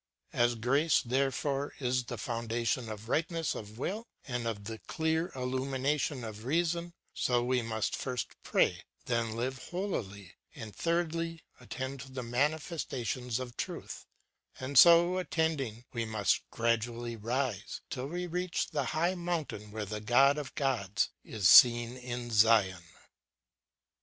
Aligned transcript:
As 0.33 0.55
grace, 0.55 0.99
therefore, 1.03 1.75
is 1.77 2.05
the 2.05 2.17
foundation 2.17 2.87
ŌĆóof 2.87 3.07
rightness 3.07 3.53
of 3.53 3.77
will, 3.77 4.07
and 4.25 4.47
of 4.47 4.63
the 4.63 4.79
clear 4.87 5.31
illumination 5.35 6.23
of 6.23 6.43
reason, 6.45 6.95
so 7.13 7.43
we 7.43 7.61
must 7.61 7.95
first 7.95 8.29
pray, 8.41 8.81
then 9.05 9.35
live 9.35 9.69
holily, 9.69 10.33
and, 10.55 10.75
thirdly, 10.75 11.43
attend 11.59 11.99
to 11.99 12.11
the 12.11 12.23
manifestations 12.23 13.37
of 13.39 13.55
truth; 13.57 14.07
and, 14.59 14.75
so 14.79 15.19
attending, 15.19 15.85
we 15.93 16.03
must 16.05 16.49
gradually 16.49 17.15
rise, 17.15 17.81
till 17.91 18.07
we 18.07 18.25
reach 18.25 18.71
the 18.71 18.83
high 18.97 19.13
mountain, 19.13 19.71
wiiere 19.71 19.85
the 19.87 20.01
God 20.01 20.39
of 20.39 20.55
Gods 20.55 21.09
is 21.23 21.47
seen 21.47 21.95
in 21.95 22.31
Zion. 22.31 22.85